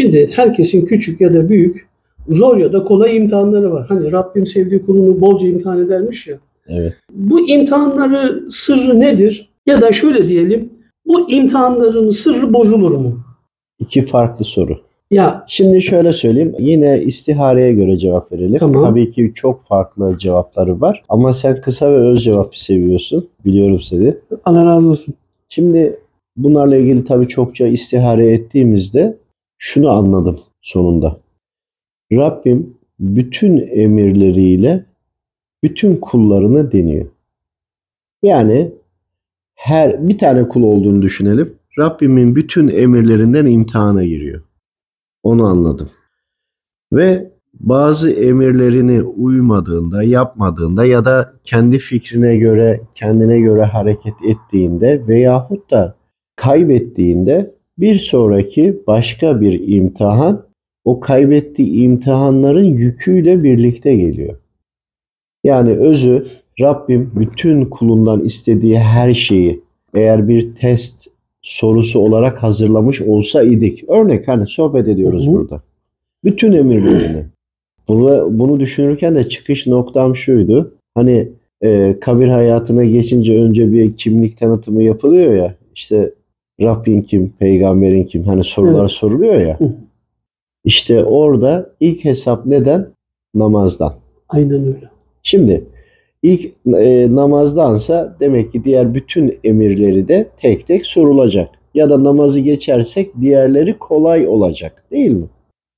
[0.00, 1.86] Şimdi herkesin küçük ya da büyük,
[2.28, 3.86] zor ya da kolay imtihanları var.
[3.88, 6.38] Hani Rabbim sevdiği kulunu bolca imtihan edermiş ya.
[6.68, 6.92] Evet.
[7.12, 9.50] Bu imtihanları sırrı nedir?
[9.66, 10.68] Ya da şöyle diyelim,
[11.06, 13.20] bu imtihanların sırrı bozulur mu?
[13.78, 14.78] İki farklı soru.
[15.10, 16.54] Ya Şimdi şöyle söyleyeyim.
[16.58, 18.58] Yine istihareye göre cevap verelim.
[18.58, 18.84] Tamam.
[18.84, 21.02] Tabii ki çok farklı cevapları var.
[21.08, 23.28] Ama sen kısa ve öz cevap seviyorsun.
[23.44, 24.14] Biliyorum seni.
[24.44, 25.14] Allah razı olsun.
[25.48, 25.96] Şimdi
[26.36, 29.16] bunlarla ilgili tabii çokça istihare ettiğimizde
[29.60, 31.20] şunu anladım sonunda.
[32.12, 34.86] Rabbim bütün emirleriyle
[35.62, 37.06] bütün kullarını deniyor.
[38.22, 38.72] Yani
[39.54, 41.54] her bir tane kul olduğunu düşünelim.
[41.78, 44.42] Rabbimin bütün emirlerinden imtihana giriyor.
[45.22, 45.90] Onu anladım.
[46.92, 55.70] Ve bazı emirlerini uymadığında, yapmadığında ya da kendi fikrine göre, kendine göre hareket ettiğinde veyahut
[55.70, 55.96] da
[56.36, 60.44] kaybettiğinde bir sonraki başka bir imtihan
[60.84, 64.36] o kaybettiği imtihanların yüküyle birlikte geliyor.
[65.44, 66.26] Yani özü
[66.60, 69.60] Rabbim bütün kulundan istediği her şeyi
[69.94, 71.06] eğer bir test
[71.42, 73.84] sorusu olarak hazırlamış olsa idik.
[73.88, 75.62] Örnek hani sohbet ediyoruz Hı burada.
[76.24, 77.24] Bütün emirlerini.
[77.88, 80.74] Bunu, bunu düşünürken de çıkış noktam şuydu.
[80.94, 81.28] Hani
[81.62, 85.54] e, kabir hayatına geçince önce bir kimlik tanıtımı yapılıyor ya.
[85.74, 86.12] İşte
[86.62, 88.90] Rabbin kim, peygamberin kim hani sorular Evet.
[88.90, 89.60] soruluyor ya.
[89.60, 89.72] Hı.
[90.64, 92.86] İşte orada ilk hesap neden?
[93.34, 93.94] Namazdan.
[94.28, 94.90] Aynen öyle.
[95.22, 95.64] Şimdi
[96.22, 101.48] ilk e, namazdansa demek ki diğer bütün emirleri de tek tek sorulacak.
[101.74, 105.26] Ya da namazı geçersek diğerleri kolay olacak değil mi?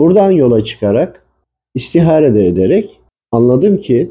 [0.00, 1.26] Buradan yola çıkarak
[1.74, 3.00] istihare de ederek
[3.32, 4.10] anladım ki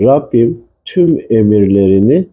[0.00, 2.26] Rabbim tüm emirlerini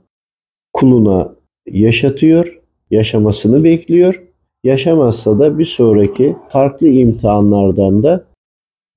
[0.73, 1.35] kuluna
[1.67, 2.61] yaşatıyor,
[2.93, 4.23] yaşamasını bekliyor.
[4.63, 8.23] Yaşamazsa da bir sonraki farklı imtihanlardan da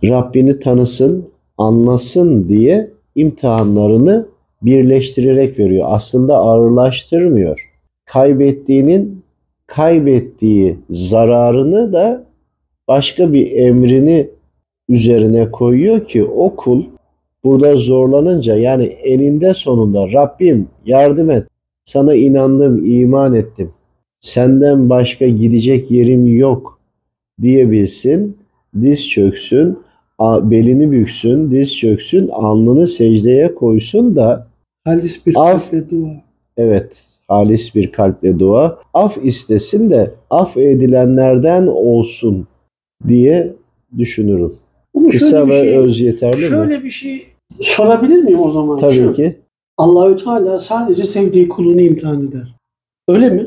[0.05, 4.27] Rabbini tanısın, anlasın diye imtihanlarını
[4.63, 5.87] birleştirerek veriyor.
[5.91, 7.71] Aslında ağırlaştırmıyor.
[8.05, 9.23] Kaybettiğinin
[9.67, 12.27] kaybettiği zararını da
[12.89, 14.31] başka bir emrini
[14.89, 16.85] üzerine koyuyor ki o kul
[17.45, 21.47] burada zorlanınca yani eninde sonunda Rabbim yardım et.
[21.85, 23.73] Sana inandım, iman ettim.
[24.21, 26.81] Senden başka gidecek yerim yok
[27.43, 28.37] diyebilsin.
[28.83, 29.79] Diz çöksün,
[30.21, 34.47] belini büksün, diz çöksün, alnını secdeye koysun da
[34.85, 36.11] Halis bir Af- kalp ve dua.
[36.57, 36.93] evet
[37.29, 42.47] halis bir kalple dua af istesin de af edilenlerden olsun
[43.09, 43.53] diye
[43.99, 44.55] düşünürüm.
[44.97, 46.49] Ama Kısa şöyle bir ve şey, öz yeterli mi?
[46.49, 47.27] şöyle bir şey
[47.61, 48.79] sorabilir miyim o zaman?
[48.79, 49.37] Tabii Şu, ki.
[49.79, 52.55] Allahü Teala sadece sevdiği kulunu imtihan eder.
[53.09, 53.47] Öyle mi?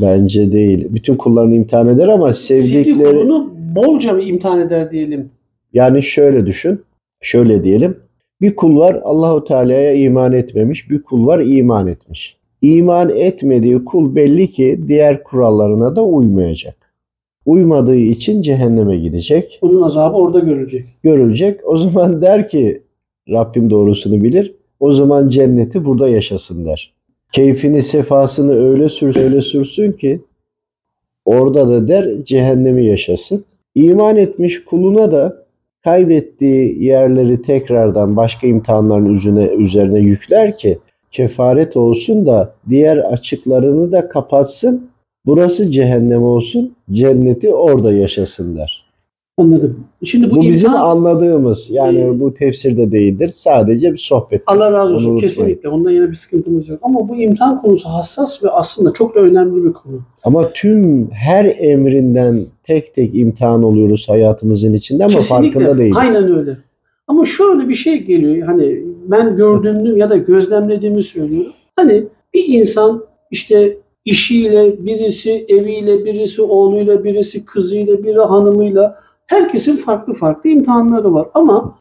[0.00, 0.86] Bence değil.
[0.90, 5.30] Bütün kullarını imtihan eder ama Sevdiği sevdikleri kulunu bolca mı imtihan eder diyelim.
[5.72, 6.80] yani şöyle düşün.
[7.20, 7.96] Şöyle diyelim.
[8.40, 12.36] Bir kul var Allahu Teala'ya iman etmemiş, bir kul var iman etmiş.
[12.62, 16.76] İman etmediği kul belli ki diğer kurallarına da uymayacak.
[17.46, 19.58] Uymadığı için cehenneme gidecek.
[19.62, 20.84] Bunun azabı orada görecek.
[21.02, 21.60] Görülecek.
[21.64, 22.82] O zaman der ki
[23.30, 24.54] Rabbim doğrusunu bilir.
[24.80, 26.95] O zaman cenneti burada yaşasın der.
[27.32, 30.20] Keyfini, sefasını öyle sürsün, öyle sürsün ki
[31.24, 33.44] orada da der cehennemi yaşasın.
[33.74, 35.46] İman etmiş kuluna da
[35.84, 40.78] kaybettiği yerleri tekrardan başka imtihanların üzerine, üzerine yükler ki
[41.10, 44.90] kefaret olsun da diğer açıklarını da kapatsın.
[45.26, 48.85] Burası cehennem olsun, cenneti orada yaşasın der.
[49.38, 49.84] Anladım.
[50.04, 53.30] Şimdi bu, Bu bizim imtihan anladığımız yani Ee, bu tefsirde değildir.
[53.34, 54.42] Sadece bir sohbet.
[54.46, 55.20] Allah razı Onu olsun unutmayın.
[55.20, 55.68] kesinlikle.
[55.68, 56.78] Ondan yana bir sıkıntımız yok.
[56.82, 60.00] Ama bu imtihan konusu hassas ve aslında çok da önemli bir konu.
[60.24, 65.96] Ama tüm her emrinden tek tek imtihan oluyoruz hayatımızın içinde ama farkında değiliz.
[65.96, 66.56] Aynen öyle.
[67.08, 68.46] Ama şöyle bir şey geliyor.
[68.46, 71.52] Hani ben gördüğümü ya da gözlemlediğimi söylüyorum.
[71.76, 72.04] Hani
[72.34, 80.50] bir insan işte işiyle, birisi eviyle, birisi oğluyla, birisi kızıyla, biri hanımıyla herkesin farklı farklı
[80.50, 81.28] imtihanları var.
[81.34, 81.78] Ama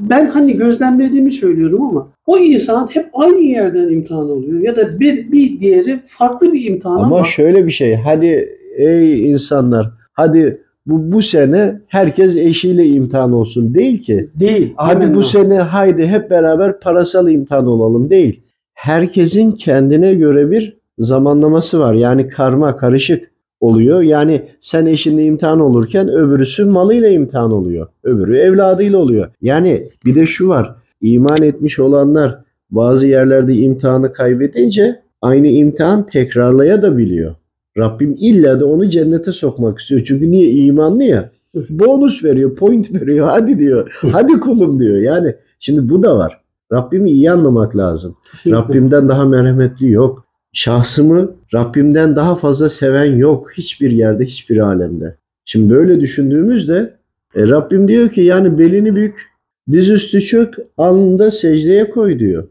[0.00, 5.32] ben hani gözlemlediğimi söylüyorum ama o insan hep aynı yerden imtihan oluyor ya da bir,
[5.32, 7.94] bir diğeri farklı bir imtihan ama, Ama şöyle bir şey.
[7.94, 14.30] Hadi ey insanlar hadi bu bu sene herkes eşiyle imtihan olsun değil ki.
[14.34, 14.74] değil.
[14.76, 18.42] Hadi Aynen bu sene haydi hep beraber parasal imtihan olalım değil.
[18.74, 21.94] Herkesin kendine göre bir zamanlaması var.
[21.94, 23.30] Yani karma karışık
[23.60, 24.02] oluyor.
[24.02, 27.86] Yani sen eşinle imtihan olurken öbürüsü malıyla imtihan oluyor.
[28.04, 29.28] Öbürü evladıyla oluyor.
[29.42, 30.74] Yani bir de şu var.
[31.00, 32.38] İman etmiş olanlar
[32.70, 37.34] bazı yerlerde imtihanı kaybedince aynı imtihan tekrarlaya da biliyor.
[37.78, 40.02] Rabbim illa da onu cennete sokmak istiyor.
[40.04, 41.30] Çünkü niye imanlı ya.
[41.70, 43.28] Bonus veriyor, point veriyor.
[43.30, 43.98] Hadi diyor.
[44.12, 44.98] Hadi kulum diyor.
[44.98, 46.40] Yani şimdi bu da var.
[46.72, 48.16] Rabbimi iyi anlamak lazım.
[48.30, 48.62] Kesinlikle.
[48.62, 50.25] Rabbimden daha merhametli yok.
[50.56, 53.52] Şahsımı Rabbimden daha fazla seven yok.
[53.52, 55.16] Hiçbir yerde, hiçbir alemde.
[55.44, 56.96] Şimdi böyle düşündüğümüzde
[57.34, 59.30] e, Rabbim diyor ki yani belini bük,
[59.72, 62.48] dizüstü çök, alnında secdeye koy diyor.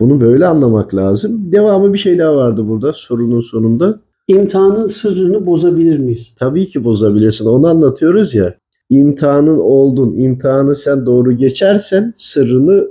[0.00, 1.52] Bunu böyle anlamak lazım.
[1.52, 4.00] Devamı bir şey daha vardı burada sorunun sonunda.
[4.28, 6.32] İmtihanın sırrını bozabilir miyiz?
[6.38, 7.46] Tabii ki bozabilirsin.
[7.46, 8.54] Onu anlatıyoruz ya.
[8.90, 10.14] İmtihanın oldun.
[10.18, 12.88] İmtihanı sen doğru geçersen sırrını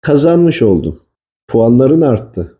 [0.00, 0.98] kazanmış oldun.
[1.48, 2.59] Puanların arttı.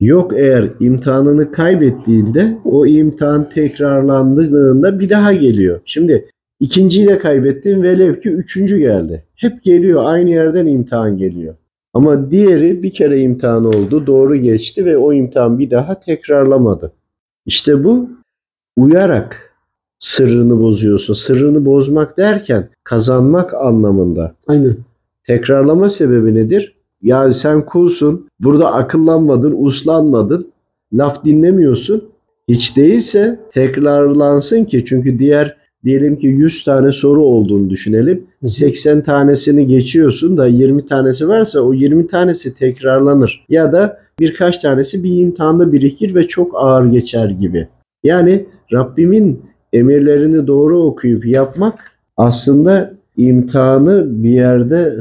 [0.00, 5.80] Yok eğer imtihanını kaybettiğinde o imtihan tekrarlandığında bir daha geliyor.
[5.84, 6.30] Şimdi
[6.60, 9.24] ikinciyi de kaybettin velev ki üçüncü geldi.
[9.36, 11.54] Hep geliyor aynı yerden imtihan geliyor.
[11.94, 16.92] Ama diğeri bir kere imtihan oldu, doğru geçti ve o imtihan bir daha tekrarlamadı.
[17.46, 18.10] İşte bu
[18.76, 19.54] uyarak
[19.98, 21.14] sırrını bozuyorsun.
[21.14, 24.34] Sırrını bozmak derken kazanmak anlamında.
[24.46, 24.76] Aynen.
[25.26, 26.74] Tekrarlama sebebi nedir?
[27.04, 30.52] Yani sen kulsun, burada akıllanmadın, uslanmadın,
[30.92, 32.04] laf dinlemiyorsun.
[32.48, 38.26] Hiç değilse tekrarlansın ki çünkü diğer diyelim ki 100 tane soru olduğunu düşünelim.
[38.44, 43.44] 80 tanesini geçiyorsun da 20 tanesi varsa o 20 tanesi tekrarlanır.
[43.48, 47.68] Ya da birkaç tanesi bir imtihanda birikir ve çok ağır geçer gibi.
[48.04, 49.42] Yani Rabbimin
[49.72, 55.00] emirlerini doğru okuyup yapmak aslında imtihanı bir yerde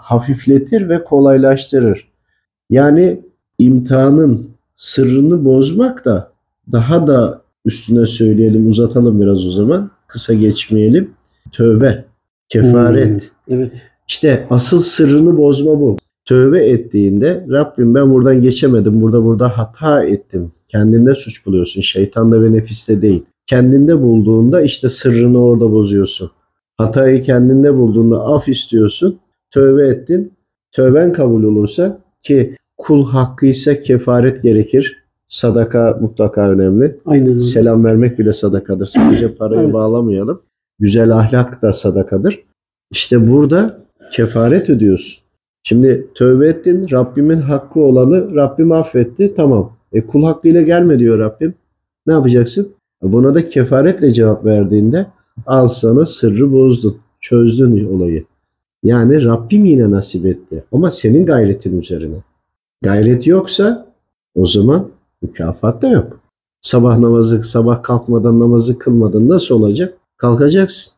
[0.00, 2.08] hafifletir ve kolaylaştırır.
[2.70, 3.20] Yani
[3.58, 6.32] imtihanın sırrını bozmak da
[6.72, 9.90] daha da üstüne söyleyelim, uzatalım biraz o zaman.
[10.06, 11.10] Kısa geçmeyelim.
[11.52, 12.04] Tövbe,
[12.48, 13.22] kefaret.
[13.22, 13.82] Hmm, Evet.
[14.08, 15.96] İşte asıl sırrını bozma bu.
[16.24, 19.00] Tövbe ettiğinde Rabbim ben buradan geçemedim.
[19.00, 20.52] Burada burada hata ettim.
[20.68, 21.80] Kendinde suç buluyorsun.
[21.80, 23.24] Şeytanda ve nefiste değil.
[23.46, 26.30] Kendinde bulduğunda işte sırrını orada bozuyorsun.
[26.78, 29.18] Hatayı kendinde bulduğunda af istiyorsun.
[29.50, 30.32] Tövbe ettin.
[30.72, 35.04] Tövben kabul olursa ki kul hakkıysa kefaret gerekir.
[35.28, 36.98] Sadaka mutlaka önemli.
[37.06, 37.38] Aynen.
[37.38, 38.86] Selam vermek bile sadakadır.
[38.86, 39.72] Sadece parayı Evet.
[39.74, 40.42] bağlamayalım.
[40.78, 42.42] Güzel ahlak da sadakadır.
[42.90, 43.78] İşte burada
[44.12, 45.22] kefaret ödüyorsun.
[45.62, 46.90] Şimdi tövbe ettin.
[46.90, 49.34] Rabbimin hakkı olanı Rabbim affetti.
[49.34, 49.72] Tamam.
[49.92, 51.54] E kul hakkıyla gelme diyor Rabbim.
[52.06, 52.68] Ne yapacaksın?
[53.04, 55.06] E, Buna da kefaretle cevap verdiğinde
[55.46, 56.96] al sana sırrı bozdun.
[57.20, 58.24] Çözdün olayı.
[58.84, 60.64] Yani Rabbim yine nasip etti.
[60.72, 62.16] Ama senin gayretin üzerine.
[62.82, 63.86] Gayret yoksa
[64.34, 64.88] o zaman
[65.22, 66.20] mükafat da yok.
[66.60, 69.94] Sabah namazı, sabah kalkmadan namazı kılmadan nasıl olacak?
[70.16, 70.92] Kalkacaksın.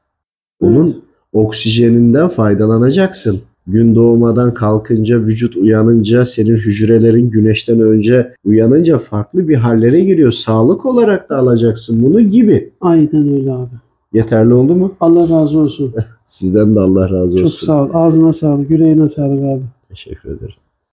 [0.61, 0.97] Onun Evet.
[1.33, 3.41] oksijeninden faydalanacaksın.
[3.67, 10.33] Gün doğmadan kalkınca, vücut uyanınca, senin hücrelerin güneşten önce uyanınca farklı bir hallere giriyor.
[10.33, 12.71] Sağlık olarak da alacaksın bunu gibi.
[12.81, 13.75] Aynen öyle abi.
[14.13, 14.95] Yeterli oldu mu?
[15.01, 15.95] Allah razı olsun.
[16.25, 17.37] Sizden de Allah razı olsun.
[17.37, 17.91] Çok sağ ol.
[17.93, 19.63] Ağzına sağlık, yüreğine sağlık abi.
[19.89, 20.55] Teşekkür ederim.